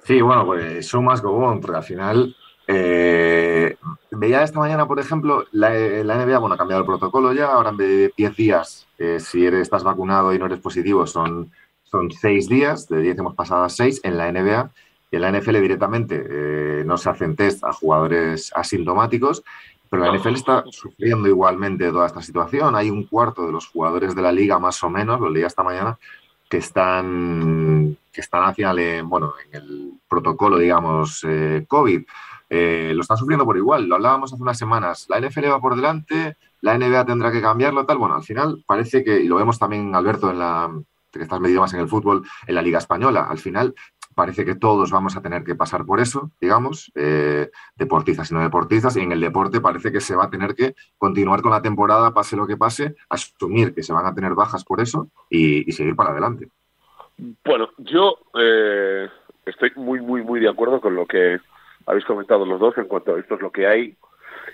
[0.03, 2.35] Sí, bueno, pues son más como porque al final
[2.67, 3.77] eh,
[4.11, 7.69] veía esta mañana, por ejemplo, la, la, NBA, bueno, ha cambiado el protocolo ya, ahora
[7.69, 11.49] en vez de 10 días, eh, si eres, estás vacunado y no eres positivo, son,
[11.85, 14.69] son 6 días, de 10 hemos pasado a 6 en la NBA.
[15.11, 19.43] En la NFL directamente eh, no se hacen test a jugadores asintomáticos
[19.93, 22.75] pero la NFL está sufriendo igualmente toda esta situación.
[22.75, 25.61] Hay un cuarto de los jugadores de la liga, más o menos, lo leí esta
[25.61, 25.99] mañana,
[26.49, 32.01] que están, que están hacia bueno, en el protocolo, digamos, eh, COVID.
[32.49, 33.85] Eh, lo están sufriendo por igual.
[33.85, 35.05] Lo hablábamos hace unas semanas.
[35.09, 37.99] La NFL va por delante, la NBA tendrá que cambiarlo, tal.
[37.99, 40.71] Bueno, al final parece que, y lo vemos también, Alberto, en la
[41.11, 43.27] que estás medido más en el fútbol, en la Liga Española.
[43.29, 43.75] Al final
[44.13, 48.41] parece que todos vamos a tener que pasar por eso, digamos, eh, deportistas y no
[48.41, 51.61] deportistas, y en el deporte parece que se va a tener que continuar con la
[51.61, 55.71] temporada, pase lo que pase, asumir que se van a tener bajas por eso y,
[55.71, 56.47] seguir para adelante.
[57.43, 59.09] Bueno, yo eh,
[59.45, 61.39] estoy muy, muy, muy de acuerdo con lo que
[61.85, 63.95] habéis comentado los dos en cuanto a esto es lo que hay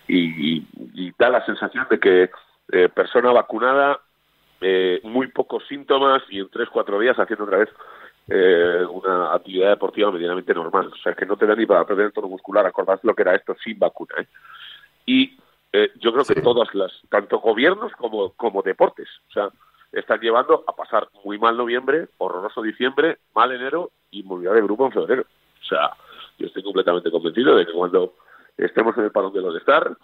[0.07, 0.65] y,
[1.17, 2.29] da la sensación de que
[2.71, 3.99] eh, persona vacunada,
[5.03, 7.69] muy pocos síntomas y en tres, cuatro días haciendo otra vez
[8.29, 10.91] eh, una actividad deportiva medianamente normal.
[10.93, 12.65] O sea, que no te da ni para perder el tono muscular.
[12.65, 14.15] Acordás lo que era esto sin vacuna.
[14.19, 14.27] ¿eh?
[15.05, 15.37] Y
[15.73, 19.49] eh, yo creo que todas las, tanto gobiernos como, como deportes, o sea,
[19.91, 24.85] están llevando a pasar muy mal noviembre, horroroso diciembre, mal enero y mundial de grupo
[24.85, 25.23] en febrero.
[25.61, 25.91] O sea,
[26.37, 28.13] yo estoy completamente convencido de que cuando
[28.57, 29.97] estemos en el parón de los de estar,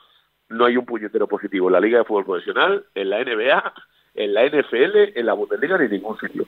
[0.49, 3.73] no hay un puñetero positivo en la Liga de Fútbol Profesional, en la NBA,
[4.15, 6.45] en la NFL, en la Bundesliga ni en ningún sitio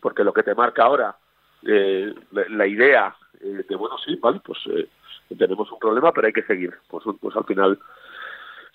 [0.00, 1.16] porque lo que te marca ahora
[1.62, 4.88] eh, la, idea eh, de, bueno, sí, vale, pues eh,
[5.36, 6.74] tenemos un problema, pero hay que seguir.
[6.88, 7.78] Pues, pues al final,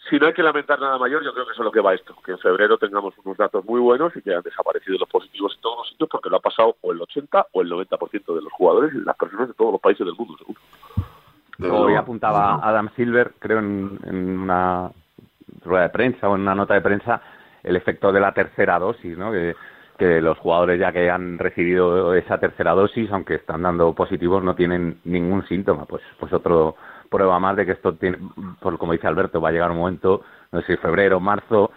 [0.09, 1.93] si no hay que lamentar nada mayor, yo creo que eso es lo que va
[1.93, 5.53] esto, que en febrero tengamos unos datos muy buenos y que han desaparecido los positivos
[5.55, 8.41] en todos los sitios, porque lo ha pasado o el 80 o el 90% de
[8.41, 10.59] los jugadores y las personas de todos los países del mundo, seguro.
[11.83, 14.89] Hoy apuntaba Adam Silver, creo, en, en una
[15.63, 17.21] rueda de prensa o en una nota de prensa,
[17.61, 19.31] el efecto de la tercera dosis, ¿no?
[19.31, 19.55] Que
[19.97, 24.55] que los jugadores ya que han recibido esa tercera dosis, aunque están dando positivos, no
[24.55, 25.85] tienen ningún síntoma.
[25.85, 26.75] Pues, pues otro
[27.09, 28.17] prueba más de que esto tiene,
[28.59, 31.71] por como dice Alberto, va a llegar un momento, no sé febrero, marzo,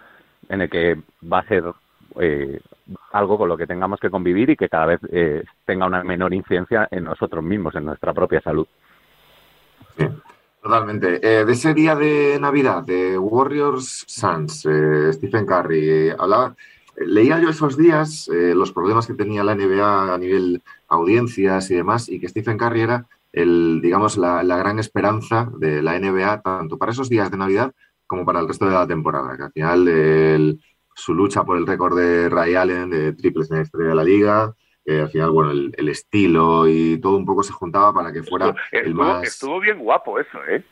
[0.49, 0.97] en el que
[1.31, 1.65] va a ser
[2.19, 2.61] eh,
[3.11, 6.33] algo con lo que tengamos que convivir y que cada vez eh, tenga una menor
[6.33, 8.67] incidencia en nosotros mismos, en nuestra propia salud.
[9.97, 10.07] Sí,
[10.61, 11.19] totalmente.
[11.21, 14.67] Eh, de ese día de Navidad, de Warriors Suns,
[15.11, 16.55] Stephen Curry, hablaba
[16.97, 21.75] Leía yo esos días eh, los problemas que tenía la NBA a nivel audiencias y
[21.75, 26.77] demás, y que Stephen Curry era el, digamos, la, gran esperanza de la NBA, tanto
[26.77, 27.73] para esos días de Navidad
[28.07, 29.35] como para el resto de la temporada.
[29.35, 30.59] Que al final
[30.95, 34.03] su lucha por el récord de Ray Allen de triples en la historia de la
[34.03, 34.55] liga,
[34.85, 38.55] eh, al final, bueno, el, estilo y todo un poco se juntaba para que fuera
[38.71, 39.23] el más.
[39.23, 40.63] Estuvo bien guapo eso, ¿eh?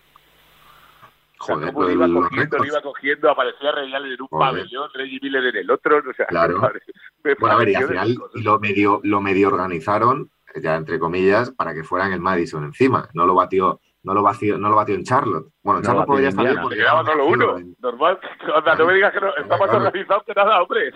[1.43, 5.55] Joder, como iba cogiendo, lo iba cogiendo, aparecía Real en un pabellón, Reggie Miller en
[5.57, 6.59] el otro, o sea, claro.
[7.39, 11.73] bueno, a ver, y al final lo medio, lo medio organizaron, ya entre comillas, para
[11.73, 14.95] que fuera en el Madison encima, no lo batió no lo batió, no lo batió
[14.95, 15.47] en Charlotte.
[15.63, 17.55] Bueno, en Charlotte podría estar bien porque quedaba solo uno.
[17.79, 18.19] Normal.
[18.55, 20.91] O sea, no me digas que no, está más organizado que nada, hombre.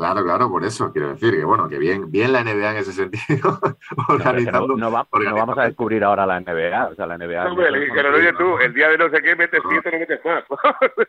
[0.00, 2.92] Claro, claro, por eso quiero decir que bueno, que bien, bien la NBA en ese
[2.94, 3.60] sentido.
[4.08, 7.44] organizando, no, vamos a descubrir ahora la NBA, o sea, la NBA.
[7.44, 10.20] No, que lo oye tú, el día de no sé qué metes siete, no metes
[10.24, 10.44] más.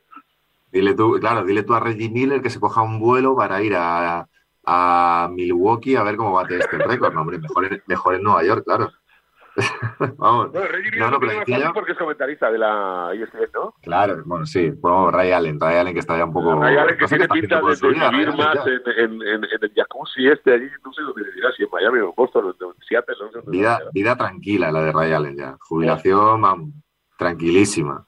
[0.74, 3.78] dile tú, claro, dile tú a Reggie Miller que se coja un vuelo para ir
[3.78, 4.28] a,
[4.66, 7.14] a Milwaukee a ver cómo bate este récord.
[7.14, 8.92] No, hombre, mejor mejor en Nueva York, claro.
[10.18, 10.52] Vamos.
[10.54, 13.76] no, no, pero porque es comentarista de la ESPN, ¿no?
[13.82, 14.72] Claro, bueno, sí.
[14.72, 16.60] Bueno, Ray Allen, Ray Allen que está ya un poco...
[16.60, 20.70] Ray Allen que tiene pinta de, vivir más en, en, en, el jacuzzi este allí,
[20.84, 23.16] no sé dónde dirá, si en Miami o en Boston o en Seattle.
[23.20, 25.58] No sé vida, vida tranquila la de Ray Allen ya.
[25.60, 26.70] Jubilación, vamos,
[27.18, 28.06] tranquilísima.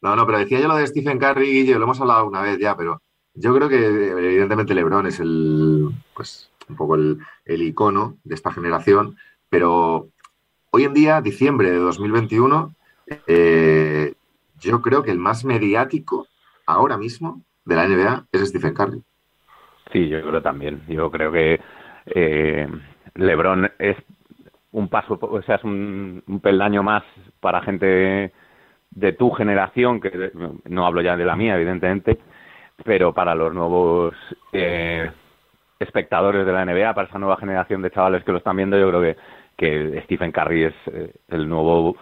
[0.00, 2.58] No, no, pero decía yo lo de Stephen Curry, Guille, lo hemos hablado una vez
[2.58, 3.02] ya, pero
[3.34, 8.52] yo creo que evidentemente LeBron es el, pues, un poco el, el icono de esta
[8.52, 9.16] generación,
[9.48, 10.08] pero
[10.70, 12.74] Hoy en día, diciembre de 2021,
[13.26, 14.12] eh,
[14.60, 16.26] yo creo que el más mediático
[16.66, 19.02] ahora mismo de la NBA es Stephen Curry.
[19.92, 20.82] Sí, yo creo también.
[20.86, 21.58] Yo creo que
[22.06, 22.68] eh,
[23.14, 23.96] LeBron es
[24.72, 27.02] un paso, o sea, es un, peldaño más
[27.40, 28.32] para gente
[28.90, 30.32] de tu generación, que
[30.66, 32.18] no hablo ya de la mía, evidentemente,
[32.84, 34.14] pero para los nuevos
[34.52, 35.10] eh,
[35.78, 38.88] espectadores de la NBA, para esa nueva generación de chavales que lo están viendo, yo
[38.88, 39.16] creo que
[39.58, 41.96] que Stephen Curry es eh, el nuevo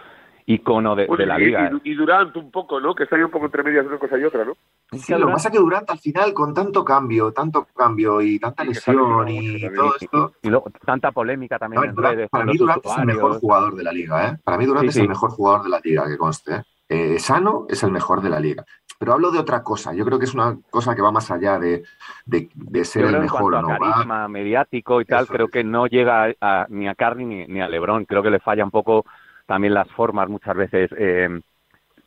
[0.44, 1.72] icono de, la liga.
[1.82, 2.94] Y, Durant un poco, ¿no?
[2.94, 4.52] Que está ahí un poco entre medias de una cosa y otra, ¿no?
[4.92, 8.38] Sí, lo que pasa es que Durant al final, con tanto cambio, tanto cambio y
[8.38, 10.32] tanta lesión y todo esto...
[10.42, 12.28] Y, luego tanta polémica también en redes.
[12.30, 14.38] Para mí Durant es el mejor jugador de la liga, ¿eh?
[14.44, 16.54] Para mí Durant es el mejor jugador de la liga, que conste.
[16.54, 16.62] ¿eh?
[16.88, 18.64] Eh, sano es el mejor de la liga.
[18.98, 19.92] Pero hablo de otra cosa.
[19.92, 21.82] Yo creo que es una cosa que va más allá de,
[22.84, 23.54] ser el mejor.
[23.54, 26.28] En cuanto carisma mediático y tal, creo que no llega
[26.68, 28.06] ni a Carney ni, a LeBron.
[28.06, 29.04] Creo que le falla un poco
[29.46, 31.28] también las formas muchas veces eh,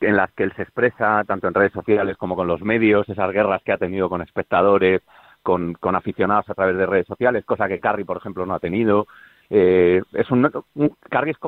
[0.02, 3.32] en las que él se expresa, tanto en redes sociales como con los medios, esas
[3.32, 5.02] guerras que ha tenido con espectadores,
[5.44, 9.08] con, aficionados a través de redes sociales, cosa que Carrie, por ejemplo, no ha tenido.
[9.50, 10.50] Eh, es un,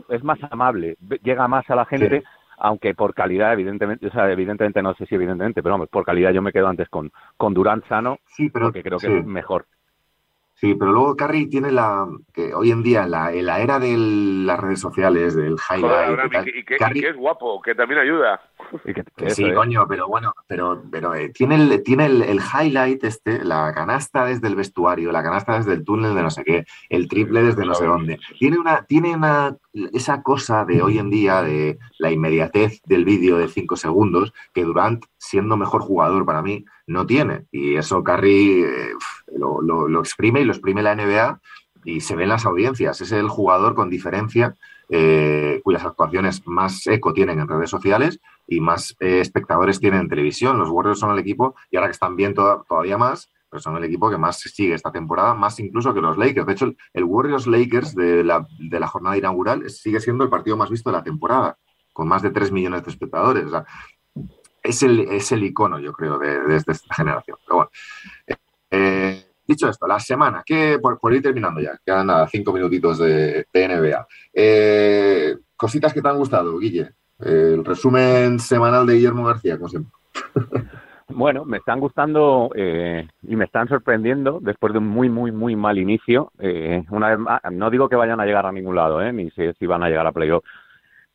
[0.09, 2.23] es, más amable, llega más a la gente
[2.61, 6.31] aunque por calidad, evidentemente, o sea, evidentemente no sé si evidentemente, pero vamos, por calidad
[6.31, 9.65] yo me quedo antes con, con Durant sano, sí, pero, porque creo que es mejor.
[10.61, 12.07] Sí, pero luego Carrie tiene la.
[12.31, 16.47] que hoy en día, en la, en la era de las redes sociales, del highlight.
[16.55, 18.39] y, que, es guapo, que también ayuda.
[19.29, 24.25] sí, coño, pero bueno, pero, pero eh, tiene, el, tiene el, highlight este, la canasta
[24.25, 27.65] desde el vestuario, la canasta desde el túnel de no sé qué, el triple desde
[27.65, 28.19] no sé dónde.
[28.37, 29.57] Tiene una, tiene una
[29.93, 34.63] esa cosa de hoy en día, de la inmediatez del vídeo de cinco segundos, que
[34.63, 37.45] Durant, siendo mejor jugador para mí, no tiene.
[37.51, 38.93] Y eso Carrie eh,
[39.37, 41.39] lo, exprime y lo exprime la NBA
[41.85, 43.01] y se ven las audiencias.
[43.01, 44.55] Es el jugador con diferencia
[44.89, 50.09] eh, cuyas actuaciones más eco tienen en redes sociales y más eh, espectadores tienen en
[50.09, 50.59] televisión.
[50.59, 53.83] Los Warriors son el equipo, y ahora que están bien todavía más, pero son el
[53.83, 56.45] equipo que más sigue esta temporada, más incluso que los Lakers.
[56.45, 60.57] De hecho, el, Warriors Lakers de la, de la, jornada inaugural sigue siendo el partido
[60.57, 61.57] más visto de la temporada,
[61.93, 63.45] con más de 3 millones de espectadores.
[63.45, 63.65] O sea,
[64.63, 67.37] es el, es el icono, yo creo, de, esta generación.
[67.45, 67.71] Pero bueno,
[68.69, 73.45] eh, dicho esto, la semana, que por, ir terminando ya, quedan nada, cinco minutitos de,
[73.53, 74.07] NBA.
[74.33, 76.91] Eh, cositas que te han gustado, Guille.
[77.19, 79.91] el resumen semanal de Guillermo García, como siempre.
[81.13, 85.57] Bueno, me están gustando eh, y me están sorprendiendo después de un muy, muy, muy
[85.57, 86.31] mal inicio.
[86.89, 87.19] una vez
[87.51, 90.07] no digo que vayan a llegar a ningún lado, ni si, si van a llegar
[90.07, 90.45] a playoff,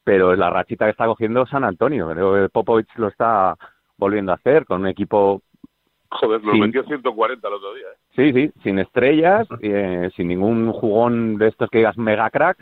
[0.06, 2.08] pero es la rachita que está cogiendo San Antonio.
[2.08, 3.56] Creo que Popovich lo está
[3.96, 5.42] volviendo a hacer con un equipo.
[6.10, 7.86] Joder, nos metió 140 el otro día.
[7.88, 7.98] ¿eh?
[8.14, 12.56] Sí, sí, sin estrellas, eh, sin ningún jugón de estos que digas mega crack,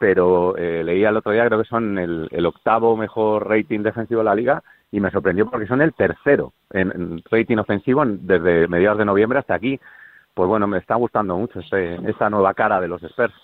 [0.00, 4.18] pero eh, leía el otro día, creo que son el, el, octavo mejor rating defensivo
[4.18, 8.98] de la liga y me sorprendió porque son el tercero en, rating ofensivo desde mediados
[8.98, 9.78] de noviembre hasta aquí.
[10.34, 13.34] Pues bueno, me está gustando mucho ese, esa nueva cara de los Spurs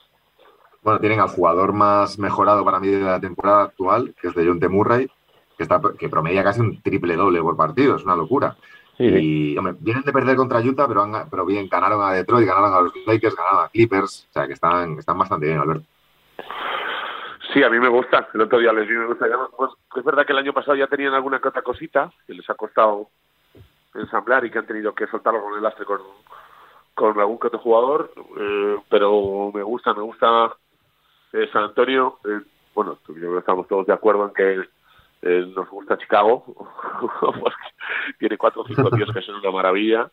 [0.82, 4.46] bueno, tienen al jugador más mejorado para mí de la temporada actual, que es de
[4.46, 4.68] John T.
[4.68, 5.08] Murray,
[5.56, 8.56] que, está, que promedia casi un triple doble por partido, es una locura.
[8.98, 12.80] y hombre, vienen de perder contra Utah, pero, pero bien, ganaron a Detroit, ganaron a
[12.80, 15.86] los Lakers, ganaron a Clippers, o sea que están, están bastante bien, Alberto.
[17.52, 18.28] Sí, a mí me gusta.
[18.34, 19.26] El otro día les vi, me gusta.
[19.56, 22.48] Pues, es verdad que el año pasado ya tenían alguna que otra cosita que les
[22.50, 23.08] ha costado
[23.94, 26.00] ensamblar y que han tenido que soltarlo con el lastre con,
[26.94, 30.52] con algún que otro jugador, eh, pero me gusta, me gusta
[31.32, 32.40] eh, San Antonio, eh,
[32.74, 34.68] bueno, yo creo que estamos todos de acuerdo en que
[35.22, 36.44] eh, nos gusta Chicago,
[37.40, 37.56] porque
[38.18, 40.10] tiene cuatro o cinco tíos que son una maravilla.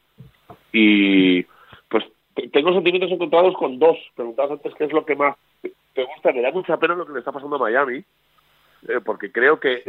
[0.72, 1.44] Y
[1.90, 2.04] pues
[2.52, 3.98] tengo sentimientos encontrados con dos.
[4.16, 5.38] Preguntabas antes qué es lo que más
[5.94, 6.32] te gusta.
[6.34, 8.04] Me da mucha pena lo que le está pasando a Miami,
[9.06, 9.84] porque creo que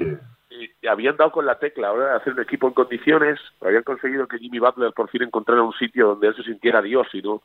[0.51, 4.27] y habían dado con la tecla ahora de hacer un equipo en condiciones, habían conseguido
[4.27, 7.43] que Jimmy Butler por fin encontrara un sitio donde él se sintiera Dios y no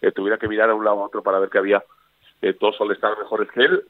[0.00, 1.82] eh, tuviera que mirar a un lado a otro para ver que había
[2.44, 3.84] eh, todos estaban mejores que él,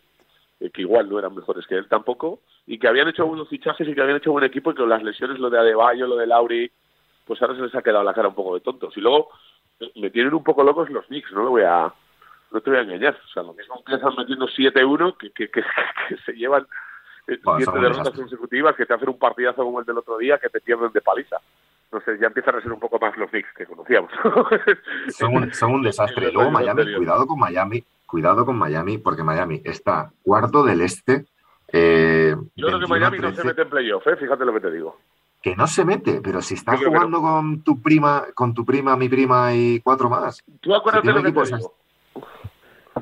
[0.61, 3.88] eh, que igual no eran mejores que él tampoco, y que habían hecho unos fichajes
[3.88, 6.27] y que habían hecho buen equipo y que las lesiones, lo de Adebayo, lo de
[6.27, 6.71] Lauri,
[7.27, 8.97] pues ahora se les ha quedado la cara un poco de tontos.
[8.97, 9.31] Y luego
[9.97, 11.93] me tienen un poco locos los Knicks, no lo voy a
[12.53, 13.19] no te voy a engañar.
[13.25, 15.62] O sea, lo mismo empiezan metiendo 7-1 que, que, que,
[16.09, 16.67] que se llevan
[17.27, 20.61] siete derrotas consecutivas que te hacen un partidazo como el del otro día que te
[20.61, 21.38] pierden de paliza.
[21.90, 24.11] No sé, ya empiezan a ser un poco más los Knicks que conocíamos.
[25.09, 26.31] son, un, son un desastre.
[26.33, 27.83] Luego Miami, cuidado con Miami,
[28.14, 31.27] cuidado con Miami, porque Miami está cuarto del este.
[31.72, 34.14] Eh, Yo creo que Miami no se mete en playoff, ¿eh?
[34.16, 35.00] fíjate lo que te digo.
[35.42, 39.09] Que no se mete, pero si estás jugando con tu prima, con tu prima, mi
[39.09, 40.44] prima y cuatro más.
[40.61, 41.74] Tú acuérdate lo que te digo.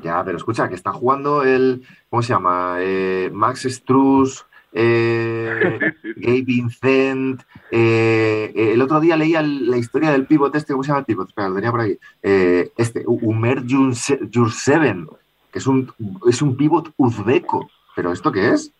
[0.01, 2.77] Ya, pero escucha, que está jugando el, ¿cómo se llama?
[2.79, 5.79] Eh, Max Struz, eh,
[6.15, 7.41] Gabe Vincent.
[7.71, 11.29] Eh, el otro día leía la historia del pivot este, ¿cómo se llama el pivot?
[11.29, 11.97] Espera, lo tenía por ahí.
[12.21, 15.07] este, Umer Jurseven,
[15.51, 15.91] que es un,
[16.29, 17.69] es un pivot uzbeco.
[17.95, 18.71] ¿Pero esto qué es?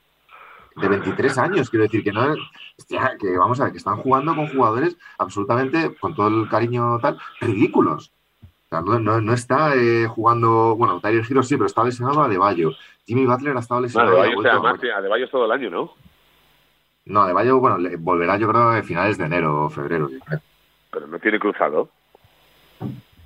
[0.76, 2.34] De 23 años, quiero decir que no.
[2.78, 6.98] Hostia, que vamos a ver, que están jugando con jugadores absolutamente, con todo el cariño
[7.00, 8.12] tal, ridículos
[8.82, 10.76] no, no, está eh, jugando.
[10.76, 12.72] Bueno, Tyler Hero sí, pero está lesionado a Adebayo.
[13.06, 14.18] Jimmy Butler ha estado lesionado.
[14.18, 15.94] Vale, Adebayo, Adebayo es todo el año, ¿no?
[17.06, 20.10] No, Adebayo, bueno, volverá yo creo a finales de enero o febrero.
[20.92, 21.90] Pero no tiene cruzado.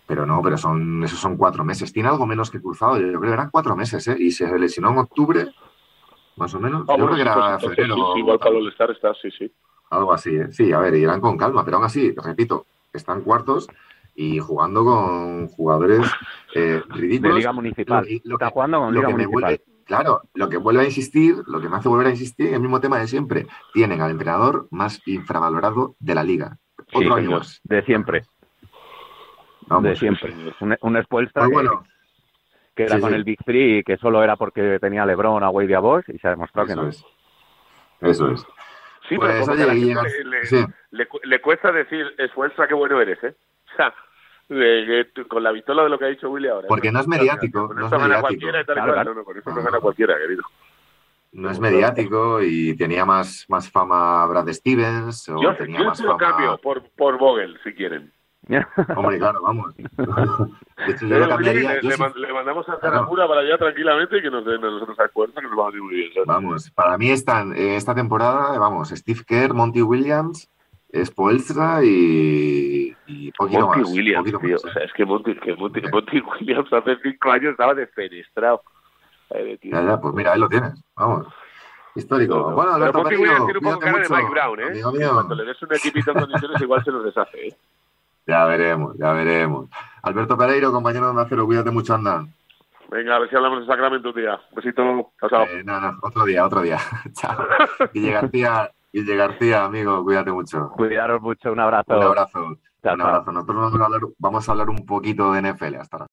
[0.07, 1.91] Pero no, pero son esos son cuatro meses.
[1.91, 2.97] Tiene algo menos que cruzado.
[2.97, 4.15] Yo creo que eran cuatro meses, ¿eh?
[4.17, 5.47] Y se lesionó en octubre,
[6.37, 6.85] más o menos.
[6.87, 8.17] yo creo que era pues, febrero.
[8.17, 9.51] igual para estar está, sí, sí.
[9.89, 10.47] Algo así, ¿eh?
[10.51, 13.67] Sí, a ver, irán con calma, pero aún así, repito, están cuartos
[14.17, 16.01] y jugando con jugadores
[16.55, 17.35] eh, ridículos.
[17.35, 18.07] De Liga Municipal.
[18.23, 19.61] Lo, Está jugando con Liga Municipal.
[19.85, 22.81] claro, lo que vuelve a insistir, lo que me hace volver a insistir, el mismo
[22.81, 23.45] tema de siempre.
[23.73, 26.57] Tienen al entrenador más infravalorado de la liga.
[26.91, 27.61] Otro año más.
[27.63, 28.23] De siempre.
[29.81, 30.33] de siempre.
[30.61, 31.29] Un, un pues
[32.75, 35.71] que, era con el Big Three y que solo era porque tenía LeBron, a Wade
[35.71, 36.87] y a Bosch y se ha demostrado que no.
[36.87, 37.05] Es.
[38.01, 38.41] Eso es.
[39.07, 39.95] Sí, pero pues, oye,
[40.91, 43.35] le, le, cuesta decir, Esfuerza, qué bueno eres, ¿eh?
[43.73, 43.93] O sea,
[45.27, 46.67] con la pistola de lo que ha dicho Willy ahora.
[46.67, 47.73] Porque no es mediático.
[47.73, 48.43] no es mediático.
[49.13, 50.43] No, con eso no gana cualquiera, querido.
[51.33, 55.29] No es mediático y tenía más, más fama Brad Stevens.
[55.29, 56.17] O yo tenía más fama...
[56.17, 58.11] cambio por, por Vogel, si quieren.
[58.95, 59.75] Hombre, claro, vamos.
[59.77, 61.81] De hecho, yo lo cambiaría.
[61.81, 65.41] Le, le, mandamos a Carapura para allá tranquilamente y que nos den nosotros a cuenta
[65.41, 66.11] que nos va a ir muy bien.
[66.25, 70.49] Vamos, para mí están esta temporada, vamos, Steve Kerr, Monty Williams,
[71.03, 73.91] Spoelstra y, y poquito Monty más.
[73.91, 74.53] Williams, poquito tío.
[74.53, 78.61] Más, o sea, es que Monty, que Monty, Monty Williams hace cinco años estaba defenestrado.
[79.63, 80.73] Ya, ya, pues mira, ahí lo tienes.
[80.95, 81.27] Vamos.
[81.95, 82.35] Histórico.
[82.35, 82.55] No, no.
[82.55, 84.81] Bueno, Alberto Monty Williams tiene un poco cara mucho, de Mike Brown, ¿eh?
[84.81, 87.57] Cuando le des un equipito en condiciones, igual se nos deshace, ¿eh?
[88.27, 89.69] Ya veremos, ya veremos.
[90.01, 92.27] Alberto Pereiro, compañero de Acero, cuídate mucho, anda.
[92.89, 94.39] Venga, a ver si hablamos de Sacramento un día.
[94.51, 95.11] Besito.
[95.29, 96.77] Chao, eh, no, no, otro día, otro día.
[97.13, 97.47] Chao.
[97.93, 100.69] Guille García, Guille García, amigo, cuídate mucho.
[100.75, 101.97] Cuidaros mucho, un abrazo.
[101.97, 102.59] Un abrazo.
[102.83, 103.31] Chao, un abrazo.
[103.31, 106.05] Nosotros vamos a, hablar, vamos a hablar un poquito de NFL hasta ahora.